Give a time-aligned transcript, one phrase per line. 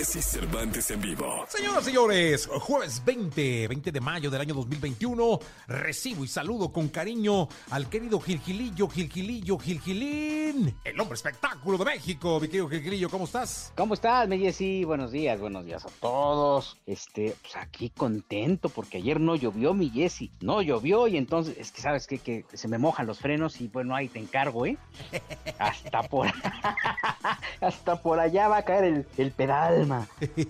[0.00, 1.44] Jesse Cervantes en vivo.
[1.46, 5.38] Señoras y señores, jueves 20, 20 de mayo del año 2021,
[5.68, 12.40] recibo y saludo con cariño al querido Gilgilillo, Gilgilillo, Gilgilín, el hombre espectáculo de México.
[12.40, 13.74] Mi querido Gilgilillo, ¿cómo estás?
[13.76, 14.84] ¿Cómo estás, mi Jessy?
[14.84, 16.78] Buenos días, buenos días a todos.
[16.86, 20.32] Este, pues aquí contento porque ayer no llovió, mi Jessy.
[20.40, 22.16] No llovió y entonces, es que sabes qué?
[22.16, 24.78] que se me mojan los frenos y bueno, ahí te encargo, ¿eh?
[25.58, 26.26] Hasta por,
[27.60, 29.32] hasta por allá va a caer el, el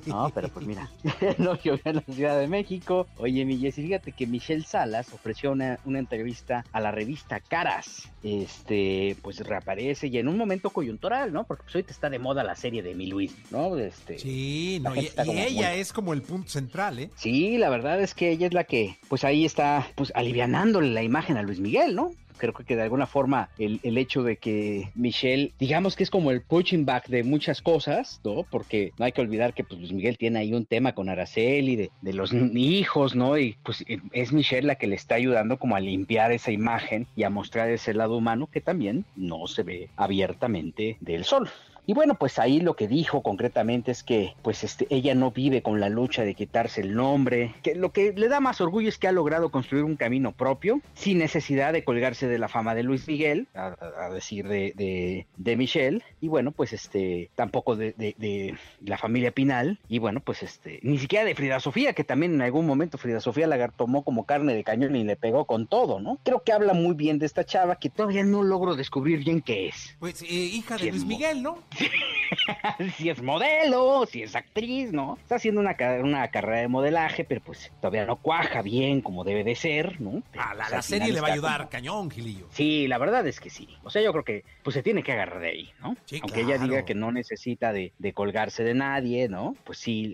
[0.06, 0.88] No, pero pues mira,
[1.38, 3.06] no llovió en la Ciudad de México.
[3.18, 8.08] Oye, mi Jessy, fíjate que Michelle Salas ofreció una, una entrevista a la revista Caras.
[8.22, 11.44] Este, pues reaparece y en un momento coyuntural, ¿no?
[11.44, 13.76] Porque pues ahorita está de moda la serie de Mi Luis, ¿no?
[13.78, 17.10] Este, Sí, no, y, ella muy- es como el punto central, ¿eh?
[17.16, 21.02] Sí, la verdad es que ella es la que, pues ahí está, pues alivianándole la
[21.02, 22.12] imagen a Luis Miguel, ¿no?
[22.40, 26.30] Creo que de alguna forma el, el hecho de que Michelle, digamos que es como
[26.30, 28.44] el punching back de muchas cosas, ¿no?
[28.50, 31.76] Porque no hay que olvidar que pues Luis Miguel tiene ahí un tema con Araceli
[31.76, 33.38] de, de los hijos, ¿no?
[33.38, 37.06] Y pues eh, es Michelle la que le está ayudando como a limpiar esa imagen
[37.14, 41.50] y a mostrar ese lado humano que también no se ve abiertamente del sol.
[41.86, 45.60] Y bueno, pues ahí lo que dijo concretamente es que pues este ella no vive
[45.60, 48.96] con la lucha de quitarse el nombre, que lo que le da más orgullo es
[48.96, 52.82] que ha logrado construir un camino propio sin necesidad de colgarse de la fama de
[52.82, 53.76] Luis Miguel, a,
[54.12, 59.78] decir de, de, de Michelle, y bueno, pues este tampoco de, de- la familia Pinal,
[59.88, 63.20] y bueno, pues este ni siquiera de Frida Sofía, que también en algún momento Frida
[63.20, 66.18] Sofía la tomó como carne de cañón y le pegó con todo, ¿no?
[66.24, 69.68] Creo que habla muy bien de esta chava que todavía no logro descubrir bien qué
[69.68, 69.96] es.
[69.98, 71.58] Pues eh, hija de Luis Miguel, ¿no?
[72.96, 75.16] si es modelo, si es actriz, ¿no?
[75.20, 79.24] Está haciendo una, ca- una carrera de modelaje, pero pues todavía no cuaja bien como
[79.24, 80.22] debe de ser, ¿no?
[80.32, 82.46] Pero, la, pues, la serie le va a ayudar, como- cañón, Gilillo.
[82.50, 83.68] Sí, la verdad es que sí.
[83.82, 85.96] O sea, yo creo que pues se tiene que agarrar de ahí, ¿no?
[86.04, 89.54] Sí, Aunque ella diga que no necesita de, de colgarse de nadie, ¿no?
[89.64, 90.12] Pues sí,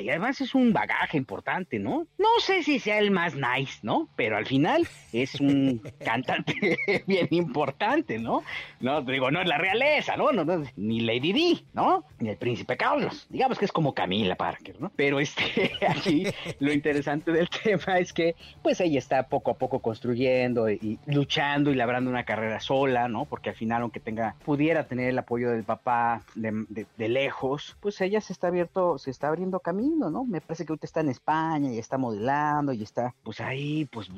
[0.00, 2.06] y además es un bagaje importante, ¿no?
[2.18, 4.08] No sé si sea el más nice, ¿no?
[4.16, 6.54] Pero al final es un cantante
[7.06, 8.42] bien importante, ¿no?
[8.80, 10.32] No, digo, no es la realeza, ¿no?
[10.32, 11.32] No, no, ni Lady
[11.72, 12.04] ¿no?
[12.18, 13.26] Ni el príncipe Carlos.
[13.28, 14.90] Digamos que es como Camila Parker, ¿no?
[14.96, 16.26] Pero este, aquí
[16.60, 21.70] lo interesante del tema es que, pues ella está poco a poco construyendo y, luchando
[21.70, 23.24] y labrando una carrera sola, ¿no?
[23.24, 28.20] Porque al final, aunque tenga, pudiera tener el apoyo del papá de lejos, pues ella
[28.20, 30.24] se está abierto, se está abriendo camino, ¿no?
[30.24, 34.10] Me parece que ahorita está en España y está modelando y está, pues ahí, pues,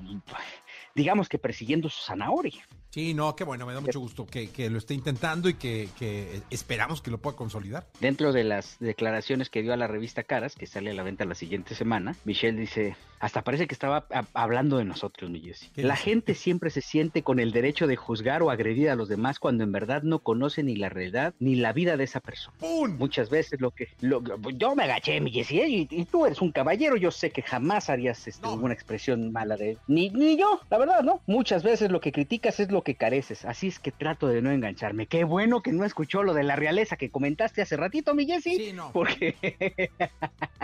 [0.96, 2.66] digamos que persiguiendo su zanahoria.
[2.90, 5.90] Sí, no, qué bueno, me da mucho gusto que, que lo esté intentando y que,
[5.98, 7.86] que esperamos que lo pueda consolidar.
[8.00, 11.26] Dentro de las declaraciones que dio a la revista Caras, que sale a la venta
[11.26, 15.68] la siguiente semana, Michelle dice, hasta parece que estaba hablando de nosotros, mi Jessy.
[15.74, 16.04] ¿Qué La dice?
[16.04, 19.62] gente siempre se siente con el derecho de juzgar o agredir a los demás cuando
[19.62, 22.56] en verdad no conoce ni la realidad ni la vida de esa persona.
[22.60, 22.96] ¡Pum!
[22.96, 23.88] Muchas veces lo que...
[24.00, 25.68] lo- yo me agaché, mi Jessy, ¿eh?
[25.68, 28.54] y, y tú eres un caballero, yo sé que jamás harías este, No.
[28.54, 29.76] una expresión mala de...
[29.86, 31.20] Ni, ni yo, la verdad, ¿no?
[31.26, 34.50] Muchas veces lo que criticas es lo que careces, así es que trato de no
[34.50, 35.06] engancharme.
[35.06, 38.56] Qué bueno que no escuchó lo de la realeza que comentaste hace ratito, mi Jessy.
[38.56, 38.91] Sí, no.
[38.92, 39.34] Porque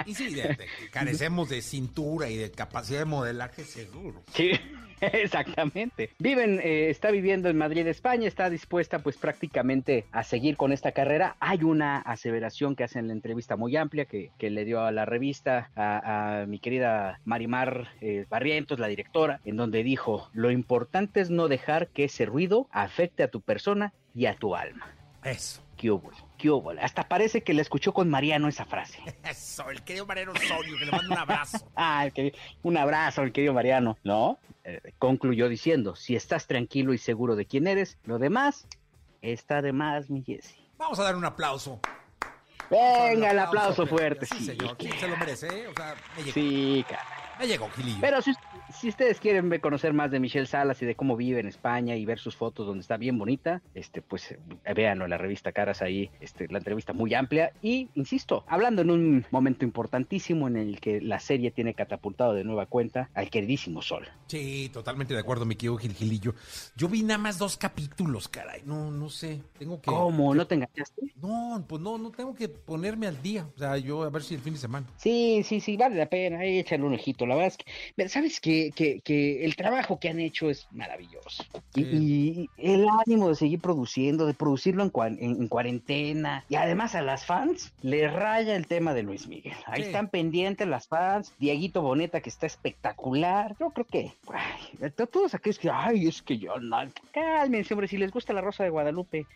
[0.06, 4.22] Y sí, de- de- carecemos de cintura y de capacidad de modelaje seguro.
[4.32, 4.50] Sí,
[5.00, 6.10] exactamente.
[6.18, 10.92] Viven, eh, está viviendo en Madrid, España, está dispuesta pues prácticamente a seguir con esta
[10.92, 11.36] carrera.
[11.40, 14.92] Hay una aseveración que hace en la entrevista muy amplia que, que le dio a
[14.92, 20.50] la revista a, a mi querida Marimar eh, Barrientos, la directora, en donde dijo, lo
[20.50, 24.86] importante es no dejar que ese ruido afecte a tu persona y a tu alma.
[25.24, 25.62] Eso.
[25.76, 26.10] ¿Qué hubo?
[26.38, 26.70] ¿Qué hubo?
[26.80, 28.98] Hasta parece que le escuchó con Mariano esa frase.
[29.24, 31.58] Eso, el querido Mariano Osorio, que le mando un abrazo.
[31.76, 34.38] Ah, el que- un abrazo al querido Mariano, ¿no?
[34.64, 38.66] Eh, concluyó diciendo, si estás tranquilo y seguro de quién eres, lo demás
[39.22, 40.54] está de más, mi Jessy.
[40.78, 41.80] Vamos a dar un aplauso.
[42.70, 44.26] Venga, el aplauso fuerte.
[44.26, 44.76] Sí, señor.
[44.80, 45.66] Sí, se lo merece, ¿eh?
[45.68, 46.32] O sea, me.
[46.32, 47.02] Sí, cara.
[47.38, 47.98] Me llegó, Gilillo.
[48.00, 48.32] Pero si,
[48.72, 52.04] si ustedes quieren conocer más de Michelle Salas y de cómo vive en España y
[52.04, 54.38] ver sus fotos donde está bien bonita, este, pues eh,
[54.74, 57.52] véanlo en la revista Caras ahí, este, la entrevista muy amplia.
[57.62, 62.44] Y, insisto, hablando en un momento importantísimo en el que la serie tiene catapultado de
[62.44, 64.08] nueva cuenta al queridísimo Sol.
[64.26, 66.34] Sí, totalmente de acuerdo, mi querido Gil Gilillo.
[66.76, 68.62] Yo vi nada más dos capítulos, caray.
[68.64, 69.40] No, no sé.
[69.58, 69.90] Tengo que.
[69.90, 70.34] ¿Cómo?
[70.34, 71.02] ¿No te enganchaste?
[71.16, 73.46] No, pues no, no tengo que ponerme al día.
[73.54, 74.86] O sea, yo a ver si el fin de semana.
[74.96, 76.40] Sí, sí, sí, vale la pena.
[76.40, 77.21] Ahí échale un ojito.
[77.26, 77.64] La La verdad es
[77.96, 78.70] que, sabes que,
[79.04, 81.44] que, el trabajo que han hecho es maravilloso.
[81.74, 86.44] Y, el ánimo de seguir produciendo, de producirlo en, en, cuarentena.
[86.48, 89.56] Y además a las fans le raya el tema de Luis Miguel.
[89.66, 91.32] Ahí están pendientes las fans.
[91.38, 93.56] Dieguito Boneta que está espectacular.
[93.58, 94.12] Yo creo que
[95.06, 96.76] todos aquellos que, ay, es que yo no.
[97.12, 99.26] Cálmense, hombre, si les gusta la Rosa de Guadalupe.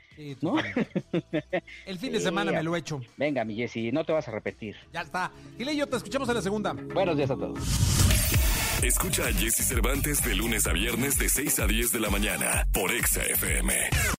[0.40, 0.56] ¿no?
[1.86, 3.00] el fin de semana me lo he hecho.
[3.16, 4.76] Venga, mi Jessy, no te vas a repetir.
[4.92, 5.30] Ya está.
[5.58, 6.72] Y yo te escuchamos en la segunda.
[6.72, 7.58] Buenos días a todos.
[8.82, 12.66] Escucha a Jesse Cervantes de lunes a viernes de 6 a 10 de la mañana
[12.72, 14.16] por Exa FM.